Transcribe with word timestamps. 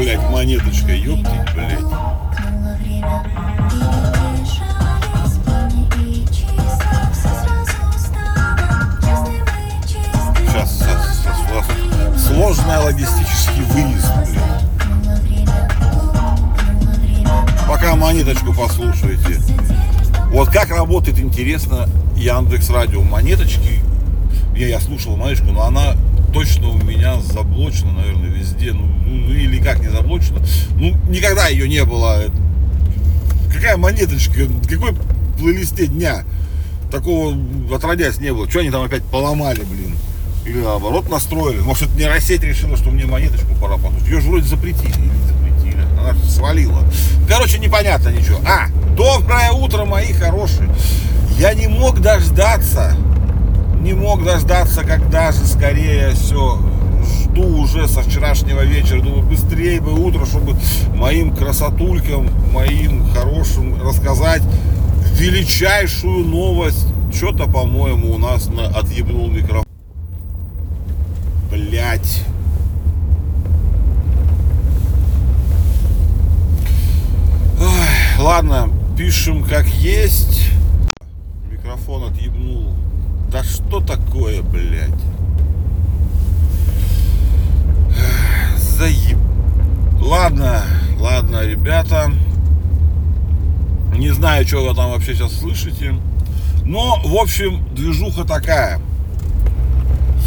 блядь, 0.00 0.30
монеточка, 0.30 0.92
ёпти, 0.94 1.30
блядь. 1.54 1.80
Сложный 12.16 12.78
логистический 12.78 13.62
выезд, 13.72 14.12
блядь. 14.26 14.40
Пока 17.68 17.94
монеточку 17.96 18.54
послушаете. 18.54 19.40
Вот 20.32 20.48
как 20.48 20.70
работает, 20.70 21.18
интересно, 21.18 21.88
Яндекс 22.16 22.70
Радио. 22.70 23.02
Монеточки, 23.02 23.80
я, 24.56 24.68
я 24.68 24.80
слушал 24.80 25.16
монеточку, 25.16 25.52
но 25.52 25.64
она 25.64 25.94
точно 26.32 26.68
у 26.68 26.78
меня 26.78 27.20
заблочена, 27.20 27.92
наверное, 27.92 28.30
везде. 28.30 28.72
Ну, 28.72 28.86
ну, 28.86 29.32
или 29.32 29.62
как 29.62 29.80
не 29.80 29.88
заблочена. 29.88 30.40
Ну, 30.76 30.96
никогда 31.08 31.48
ее 31.48 31.68
не 31.68 31.84
было. 31.84 32.24
Какая 33.52 33.76
монеточка, 33.76 34.46
какой 34.68 34.94
плейлисте 35.38 35.86
дня? 35.86 36.24
Такого 36.90 37.36
отродясь 37.74 38.18
не 38.18 38.32
было. 38.32 38.48
Что 38.48 38.60
они 38.60 38.70
там 38.70 38.82
опять 38.82 39.02
поломали, 39.04 39.60
блин? 39.60 39.96
Или 40.46 40.58
наоборот 40.58 41.08
настроили? 41.10 41.60
Может, 41.60 41.88
это 41.88 41.98
нейросеть 41.98 42.42
решила, 42.42 42.76
что 42.76 42.90
мне 42.90 43.06
монеточку 43.06 43.54
пора 43.60 43.76
послушать? 43.76 44.06
Ее 44.08 44.20
же 44.20 44.28
вроде 44.28 44.46
запретили. 44.46 44.88
Или 44.88 45.12
запретили. 45.26 45.82
Она 45.98 46.14
же 46.14 46.24
свалила. 46.24 46.82
Короче, 47.28 47.58
непонятно 47.58 48.08
ничего. 48.08 48.38
А, 48.46 48.68
доброе 48.96 49.52
утро, 49.52 49.84
мои 49.84 50.12
хорошие. 50.12 50.68
Я 51.38 51.54
не 51.54 51.68
мог 51.68 52.00
дождаться. 52.00 52.96
Не 53.80 53.94
мог 53.94 54.24
дождаться, 54.24 54.84
когда 54.84 55.32
же 55.32 55.46
скорее 55.46 56.10
все 56.10 56.58
жду 57.02 57.62
уже 57.62 57.88
со 57.88 58.02
вчерашнего 58.02 58.62
вечера. 58.62 59.00
Думаю, 59.00 59.22
быстрее 59.22 59.80
бы 59.80 59.92
утро, 59.92 60.26
чтобы 60.26 60.54
моим 60.94 61.34
красотулькам, 61.34 62.28
моим 62.52 63.08
хорошим 63.10 63.80
рассказать 63.82 64.42
величайшую 65.14 66.26
новость. 66.26 66.86
Что-то, 67.12 67.50
по-моему, 67.50 68.14
у 68.14 68.18
нас 68.18 68.46
на 68.48 68.66
отъебнул 68.66 69.28
микрофон. 69.28 69.64
Блять. 71.50 72.24
Ладно, 78.18 78.68
пишем 78.96 79.42
как 79.42 79.66
есть. 79.66 80.50
Микрофон 81.50 82.12
отъебнул. 82.12 82.74
Да 83.30 83.44
что 83.44 83.80
такое, 83.80 84.42
блядь? 84.42 84.90
Заеб... 88.56 89.18
Ладно, 90.00 90.62
ладно, 90.98 91.44
ребята. 91.44 92.10
Не 93.96 94.10
знаю, 94.10 94.46
что 94.48 94.66
вы 94.66 94.74
там 94.74 94.90
вообще 94.90 95.14
сейчас 95.14 95.32
слышите. 95.34 95.94
Но, 96.64 97.00
в 97.04 97.14
общем, 97.14 97.64
движуха 97.72 98.24
такая. 98.24 98.80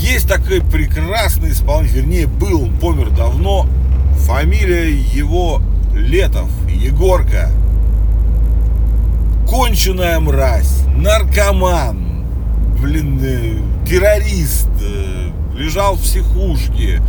Есть 0.00 0.28
такой 0.28 0.60
прекрасный 0.60 1.50
исполнитель, 1.50 1.96
вернее, 1.96 2.26
был, 2.28 2.70
помер 2.80 3.10
давно. 3.10 3.66
Фамилия 4.18 4.90
его 4.90 5.60
Летов, 5.94 6.50
Егорка. 6.68 7.50
Конченая 9.48 10.20
мразь, 10.20 10.82
наркоман, 10.96 12.03
террорист, 13.84 14.68
э, 14.80 15.30
лежал 15.56 15.96
в 15.96 16.02
психушке, 16.02 17.00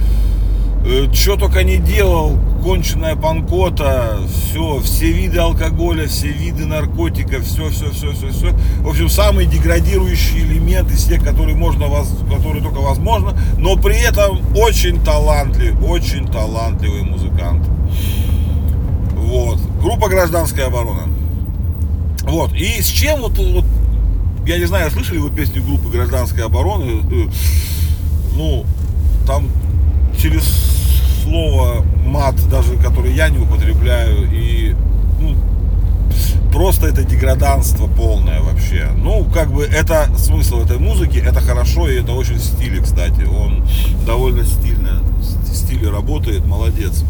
э, 0.86 1.08
что 1.14 1.36
только 1.36 1.64
не 1.64 1.78
делал, 1.78 2.38
конченая 2.64 3.16
панкота, 3.16 4.20
все, 4.28 4.80
все 4.80 5.12
виды 5.12 5.40
алкоголя, 5.40 6.08
все 6.08 6.30
виды 6.30 6.66
наркотиков, 6.66 7.44
все, 7.46 7.70
все, 7.70 7.92
все, 7.92 8.12
все, 8.12 8.30
все. 8.30 8.50
В 8.80 8.90
общем, 8.90 9.08
самый 9.08 9.46
деградирующий 9.46 10.40
элемент 10.40 10.92
из 10.92 11.06
тех, 11.06 11.24
которые 11.24 11.56
можно, 11.56 11.88
которые 12.34 12.64
только 12.64 12.80
возможно, 12.80 13.38
но 13.58 13.76
при 13.76 13.98
этом 13.98 14.42
очень 14.56 15.04
талантливый, 15.04 15.88
очень 15.88 16.28
талантливый 16.28 17.04
музыкант. 17.04 17.68
Вот. 19.14 19.60
Группа 19.82 20.10
«Гражданская 20.10 20.68
оборона». 20.68 21.04
Вот. 22.24 22.54
И 22.54 22.82
с 22.82 22.88
чем 22.88 23.22
вот, 23.22 23.38
вот 23.38 23.66
я 24.46 24.58
не 24.58 24.66
знаю, 24.66 24.92
слышали 24.92 25.18
вы 25.18 25.30
песню 25.30 25.64
группы 25.64 25.90
«Гражданская 25.90 26.46
оборона»? 26.46 27.02
Э, 27.12 27.28
Ну, 28.36 28.66
там 29.26 29.50
через 30.22 30.44
слово 31.24 31.84
мат, 32.06 32.36
даже 32.50 32.76
который 32.78 33.14
я 33.14 33.30
не 33.30 33.40
употребляю, 33.40 34.30
и 34.32 34.76
ну, 35.20 35.36
просто 36.52 36.88
это 36.88 37.04
деграданство 37.04 37.88
полное 37.88 38.42
вообще. 38.42 38.90
Ну, 38.96 39.26
как 39.34 39.52
бы 39.52 39.64
это 39.64 40.10
смысл 40.18 40.62
этой 40.64 40.78
музыки, 40.78 41.18
это 41.18 41.40
хорошо, 41.42 41.88
и 41.88 41.96
это 41.96 42.12
очень 42.12 42.36
в 42.36 42.44
стиле, 42.44 42.82
кстати. 42.82 43.24
Он 43.24 43.66
довольно 44.06 44.46
стильно, 44.46 45.02
в 45.20 45.56
стиле 45.56 45.90
работает, 45.90 46.46
молодец. 46.46 47.04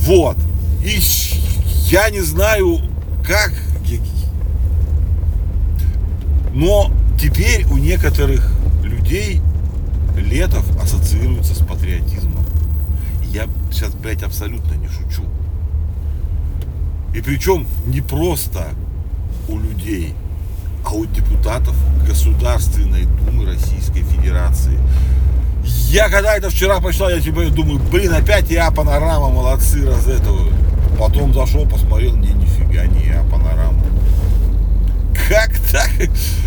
Вот. 0.00 0.36
И 0.84 1.00
я 1.90 2.10
не 2.10 2.20
знаю, 2.20 2.80
как, 3.24 3.52
но 6.52 6.90
теперь 7.20 7.64
у 7.66 7.76
некоторых 7.76 8.50
людей 8.82 9.40
Летов 10.16 10.64
ассоциируется 10.82 11.54
с 11.54 11.58
патриотизмом. 11.58 12.44
Я 13.32 13.46
сейчас, 13.70 13.94
блядь, 13.94 14.22
абсолютно 14.22 14.74
не 14.74 14.88
шучу. 14.88 15.22
И 17.14 17.20
причем 17.20 17.66
не 17.86 18.00
просто 18.00 18.68
у 19.48 19.58
людей, 19.58 20.14
а 20.84 20.92
у 20.92 21.04
депутатов 21.06 21.76
Государственной 22.06 23.04
Думы 23.04 23.46
Российской 23.46 24.02
Федерации. 24.02 24.78
Я 25.90 26.08
когда 26.08 26.36
это 26.36 26.50
вчера 26.50 26.80
прочитал, 26.80 27.10
я 27.10 27.20
тебе 27.20 27.48
думаю, 27.48 27.80
блин, 27.90 28.12
опять 28.12 28.50
я 28.50 28.70
панорама, 28.70 29.28
молодцы, 29.28 29.84
раз 29.86 30.06
этого. 30.06 30.48
Потом 30.98 31.32
зашел, 31.32 31.66
посмотрел, 31.66 32.16
не, 32.16 32.32
нифига 32.32 32.86
не 32.86 33.06
я. 33.06 33.22
Как 35.28 35.50
так? 35.70 35.90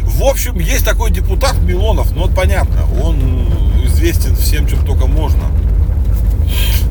В 0.04 0.24
общем, 0.24 0.58
есть 0.58 0.84
такой 0.84 1.12
депутат 1.12 1.56
Милонов, 1.62 2.16
ну 2.16 2.24
вот 2.24 2.36
понятно, 2.36 2.88
он 3.04 3.48
известен 3.86 4.36
всем, 4.36 4.68
чем 4.68 4.84
только 4.84 5.06
можно. 5.06 5.44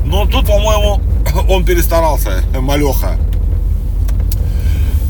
Но 0.05 0.25
тут, 0.25 0.47
по-моему, 0.47 1.01
он 1.49 1.65
перестарался, 1.65 2.43
малеха. 2.59 3.17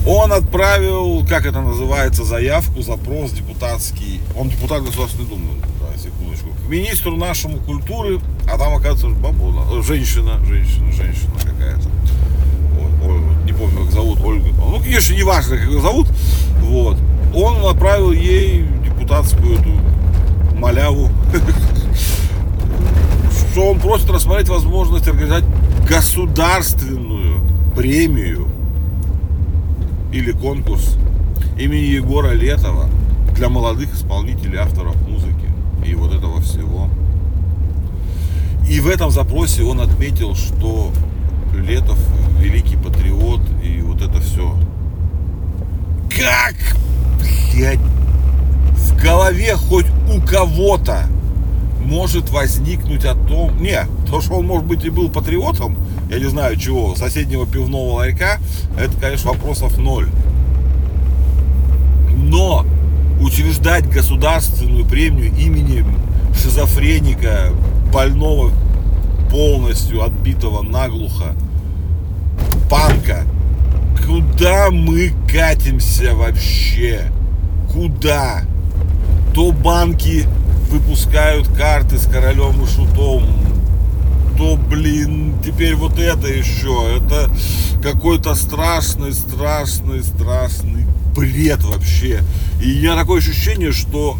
Он 0.07 0.33
отправил, 0.33 1.23
как 1.27 1.45
это 1.45 1.61
называется, 1.61 2.23
заявку, 2.23 2.81
запрос 2.81 3.31
депутатский. 3.31 4.19
Он 4.35 4.49
депутат 4.49 4.83
Государственной 4.83 5.27
Думы, 5.27 5.53
да, 5.79 5.95
секундочку. 5.99 6.49
К 6.65 6.69
министру 6.69 7.15
нашему 7.15 7.57
культуры, 7.59 8.19
а 8.51 8.57
там, 8.57 8.73
оказывается, 8.73 9.09
бабула, 9.09 9.83
женщина, 9.83 10.43
женщина, 10.43 10.91
женщина 10.91 11.33
какая-то. 11.43 11.87
Не 13.45 13.53
помню, 13.53 13.83
как 13.83 13.91
зовут, 13.91 14.19
Ольга. 14.23 14.49
Ну, 14.57 14.79
конечно, 14.79 15.13
не 15.13 15.23
важно, 15.23 15.57
как 15.57 15.67
ее 15.67 15.81
зовут. 15.81 16.07
Вот. 16.71 16.97
Он 17.35 17.61
направил 17.63 18.13
ей 18.13 18.65
депутатскую 18.85 19.59
эту 19.59 19.71
маляву, 20.57 21.09
что 23.51 23.71
он 23.71 23.79
просит 23.81 24.09
рассмотреть 24.09 24.47
возможность 24.47 25.05
организовать 25.05 25.43
государственную 25.85 27.41
премию 27.75 28.47
или 30.13 30.31
конкурс 30.31 30.95
имени 31.59 31.87
Егора 31.87 32.31
Летова 32.31 32.85
для 33.35 33.49
молодых 33.49 33.93
исполнителей, 33.93 34.57
авторов 34.57 34.95
музыки 35.09 35.49
и 35.85 35.93
вот 35.93 36.13
этого 36.13 36.39
всего. 36.39 36.87
И 38.69 38.79
в 38.79 38.87
этом 38.87 39.11
запросе 39.11 39.63
он 39.63 39.81
отметил, 39.81 40.35
что 40.35 40.89
Летов 41.53 41.99
великий 42.39 42.77
патриот 42.77 43.41
и 43.61 43.81
вот 43.81 44.01
это 44.01 44.21
все. 44.21 44.55
Как, 46.17 46.55
блядь, 47.53 47.79
в 47.79 49.01
голове 49.01 49.55
хоть 49.55 49.85
у 50.13 50.21
кого-то 50.21 51.07
может 51.79 52.29
возникнуть 52.29 53.05
о 53.05 53.15
том... 53.15 53.61
Не, 53.61 53.85
то, 54.09 54.21
что 54.21 54.35
он, 54.35 54.47
может 54.47 54.65
быть, 54.65 54.83
и 54.83 54.89
был 54.89 55.09
патриотом, 55.09 55.77
я 56.09 56.19
не 56.19 56.29
знаю 56.29 56.57
чего, 56.57 56.95
соседнего 56.95 57.47
пивного 57.47 57.93
ларька, 57.93 58.39
это, 58.77 58.91
конечно, 58.99 59.31
вопросов 59.31 59.77
ноль. 59.77 60.09
Но 62.15 62.65
учреждать 63.21 63.89
государственную 63.89 64.85
премию 64.85 65.33
именем 65.37 65.95
шизофреника, 66.35 67.51
больного 67.93 68.51
полностью 69.29 70.03
отбитого 70.03 70.61
наглухо, 70.61 71.35
панка, 72.69 73.23
куда 74.05 74.69
мы 74.71 75.13
катимся 75.31 76.13
вообще? 76.13 77.11
Куда? 77.71 78.43
То 79.33 79.51
банки 79.51 80.25
выпускают 80.69 81.47
карты 81.49 81.97
с 81.97 82.05
королем 82.05 82.63
и 82.63 82.67
шутом, 82.67 83.25
то, 84.37 84.57
блин, 84.57 85.35
теперь 85.43 85.75
вот 85.75 85.99
это 85.99 86.27
еще. 86.27 86.97
Это 86.97 87.29
какой-то 87.81 88.35
страшный, 88.35 89.13
страшный, 89.13 90.03
страшный 90.03 90.85
бред 91.15 91.63
вообще. 91.63 92.21
И 92.61 92.69
я 92.69 92.95
такое 92.95 93.19
ощущение, 93.19 93.71
что 93.71 94.17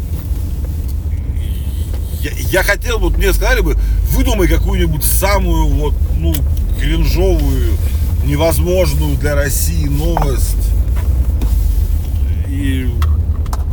я, 2.20 2.30
я 2.50 2.62
хотел, 2.62 2.98
вот 2.98 3.16
мне 3.16 3.32
сказали 3.32 3.60
бы, 3.60 3.76
выдумай 4.10 4.46
какую-нибудь 4.46 5.02
самую 5.02 5.66
вот, 5.66 5.94
ну, 6.18 6.34
кринжовую, 6.78 7.76
невозможную 8.24 9.16
для 9.16 9.34
России 9.34 9.86
новость. 9.86 10.56
И 12.48 12.90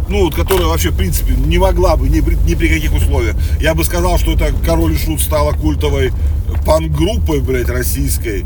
ну, 0.10 0.26
вот, 0.26 0.36
которая 0.36 0.68
вообще, 0.68 0.90
в 0.90 0.98
принципе, 0.98 1.34
не 1.34 1.60
могла 1.60 1.96
бы 1.96 2.10
ни 2.10 2.20
при, 2.22 2.36
ни 2.36 2.56
при 2.56 2.68
каких 2.68 2.94
условиях. 2.94 3.36
Я 3.62 3.76
бы 3.76 3.84
сказал, 3.84 4.18
что 4.18 4.34
это 4.34 4.52
Король 4.66 4.94
и 4.94 4.98
Шут 4.98 5.22
стала 5.22 5.54
культовой 5.54 6.12
пан-группой, 6.66 7.42
блядь, 7.42 7.70
российской. 7.70 8.46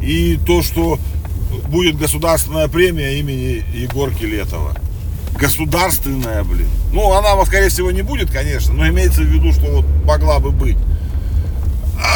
И 0.00 0.38
то, 0.46 0.62
что 0.62 0.98
будет 1.68 1.98
государственная 1.98 2.68
премия 2.68 3.18
имени 3.18 3.64
Егорки 3.74 4.24
Летова. 4.24 4.76
Государственная, 5.36 6.44
блин. 6.44 6.68
Ну, 6.92 7.12
она, 7.12 7.44
скорее 7.44 7.70
всего, 7.70 7.90
не 7.90 8.02
будет, 8.02 8.30
конечно, 8.30 8.72
но 8.74 8.88
имеется 8.88 9.22
в 9.22 9.24
виду, 9.24 9.52
что 9.52 9.66
вот 9.66 9.86
могла 10.04 10.38
бы 10.38 10.50
быть. 10.50 10.76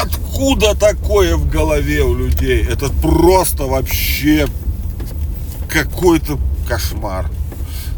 Откуда 0.03 0.75
такое 0.75 1.37
в 1.37 1.49
голове 1.49 2.03
у 2.03 2.15
людей? 2.15 2.65
Это 2.65 2.89
просто 2.91 3.65
вообще 3.65 4.47
какой-то 5.69 6.39
кошмар. 6.69 7.31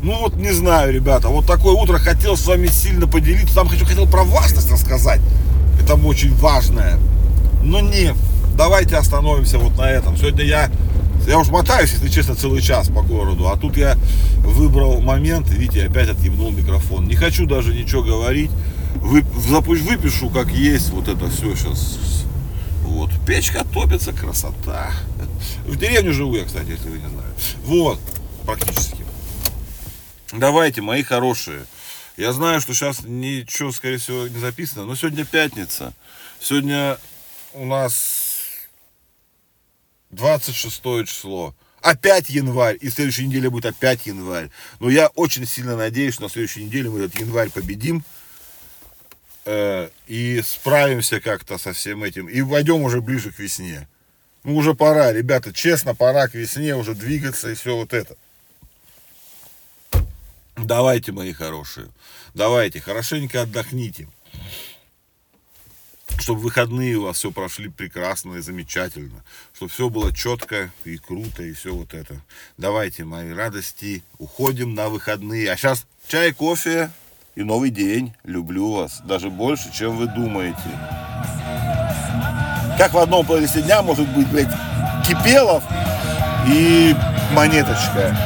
Ну 0.03 0.19
вот 0.21 0.37
не 0.37 0.53
знаю, 0.53 0.93
ребята, 0.93 1.29
вот 1.29 1.47
такое 1.47 1.75
утро 1.75 1.99
хотел 1.99 2.37
с 2.37 2.47
вами 2.47 2.69
сильно 2.69 3.07
поделиться. 3.07 3.55
Там 3.55 3.69
хочу, 3.69 3.85
хотел 3.85 4.07
про 4.07 4.25
важность 4.25 4.71
рассказать. 4.71 5.21
Это 5.81 5.95
очень 5.95 6.35
важное. 6.35 6.99
Но 7.63 7.81
не, 7.81 8.15
давайте 8.57 8.97
остановимся 8.97 9.59
вот 9.59 9.77
на 9.77 9.91
этом. 9.91 10.17
Сегодня 10.17 10.45
я, 10.45 10.71
я 11.27 11.39
уж 11.39 11.49
мотаюсь, 11.49 11.93
если 11.93 12.09
честно, 12.09 12.35
целый 12.35 12.63
час 12.63 12.89
по 12.89 13.03
городу. 13.03 13.49
А 13.49 13.57
тут 13.57 13.77
я 13.77 13.97
выбрал 14.39 15.01
момент, 15.01 15.51
видите, 15.51 15.85
опять 15.87 16.09
отъебнул 16.09 16.51
микрофон. 16.51 17.07
Не 17.07 17.15
хочу 17.15 17.47
даже 17.47 17.75
ничего 17.75 18.03
говорить. 18.03 18.51
Вы, 18.97 19.23
выпишу, 19.23 20.31
как 20.31 20.49
есть, 20.49 20.91
вот 20.91 21.09
это 21.09 21.29
все 21.31 21.55
сейчас. 21.55 21.99
Вот. 22.83 23.11
Печка 23.27 23.65
топится, 23.65 24.13
красота. 24.13 24.93
В 25.65 25.77
деревне 25.77 26.13
живу 26.13 26.37
я, 26.37 26.45
кстати, 26.45 26.71
если 26.71 26.89
вы 26.89 26.99
не 26.99 27.09
знали. 27.09 27.35
Вот, 27.65 28.01
практически. 28.45 29.05
Давайте, 30.33 30.83
мои 30.83 31.03
хорошие. 31.03 31.67
Я 32.17 32.33
знаю, 32.33 32.61
что 32.61 32.73
сейчас 32.75 33.03
ничего, 33.05 33.73
скорее 33.73 33.99
всего, 33.99 34.27
не 34.27 34.39
записано, 34.39 34.85
но 34.87 34.97
сегодня 34.97 35.25
пятница. 35.25 35.93
Сегодня 36.41 36.99
у 37.53 37.67
нас 37.67 38.27
26 40.11 40.83
число. 41.07 41.55
Опять 41.83 42.31
январь. 42.31 42.79
И 42.81 42.89
следующей 42.89 43.27
неделе 43.27 43.51
будет 43.51 43.67
опять 43.67 44.07
январь. 44.07 44.51
Но 44.81 44.89
я 44.89 45.09
очень 45.09 45.47
сильно 45.47 45.77
надеюсь, 45.77 46.15
что 46.15 46.25
на 46.25 46.29
следующей 46.31 46.65
неделе 46.65 46.91
мы 46.91 47.01
этот 47.01 47.21
январь 47.21 47.51
победим. 47.51 48.03
Э, 49.49 49.91
и 50.09 50.43
справимся 50.43 51.21
как-то 51.21 51.57
со 51.57 51.73
всем 51.73 52.03
этим. 52.03 52.29
И 52.29 52.43
войдем 52.43 52.83
уже 52.83 53.01
ближе 53.01 53.31
к 53.31 53.39
весне. 53.39 53.89
Ну, 54.43 54.57
уже 54.57 54.75
пора, 54.75 55.13
ребята, 55.13 55.53
честно, 55.53 55.95
пора 55.95 56.27
к 56.27 56.35
весне 56.35 56.75
уже 56.75 56.95
двигаться 56.95 57.51
и 57.51 57.55
все 57.55 57.77
вот 57.77 57.95
это. 57.95 58.17
Давайте, 60.57 61.13
мои 61.13 61.33
хорошие, 61.33 61.89
давайте, 62.35 62.81
хорошенько 62.81 63.43
отдохните. 63.43 64.09
Чтобы 66.19 66.41
выходные 66.41 66.97
у 66.97 67.03
вас 67.03 67.19
все 67.19 67.31
прошли 67.31 67.69
прекрасно 67.69 68.37
и 68.37 68.41
замечательно. 68.41 69.23
Чтобы 69.53 69.71
все 69.71 69.89
было 69.91 70.13
четко 70.13 70.73
и 70.85 70.97
круто 70.97 71.45
и 71.45 71.53
все 71.53 71.73
вот 71.73 71.95
это. 71.95 72.21
Давайте, 72.57 73.05
мои 73.05 73.31
радости, 73.33 74.03
уходим 74.19 74.75
на 74.75 74.89
выходные. 74.89 75.53
А 75.53 75.57
сейчас 75.57 75.87
чай, 76.09 76.33
кофе 76.33 76.91
и 77.37 77.45
новый 77.45 77.71
день. 77.71 78.13
Люблю 78.25 78.73
вас. 78.73 79.01
Даже 79.05 79.31
больше, 79.31 79.73
чем 79.73 79.97
вы 79.97 80.07
думаете. 80.07 80.57
Как 82.77 82.93
в 82.93 82.99
одном 82.99 83.25
плейлисте 83.25 83.63
дня 83.63 83.83
может 83.83 84.09
быть, 84.09 84.27
блядь, 84.29 84.53
Кипелов 85.07 85.63
и 86.49 86.95
Монеточка. 87.33 88.17